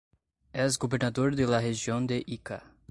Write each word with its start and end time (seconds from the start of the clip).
Es 0.51 0.79
gobernador 0.79 1.35
de 1.35 1.45
la 1.45 1.61
región 1.61 2.07
de 2.07 2.23
Ica. 2.25 2.65